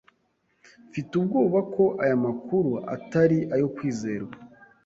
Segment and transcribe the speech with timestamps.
[0.89, 4.35] Mfite ubwoba ko aya makuru atari ayo kwizerwa.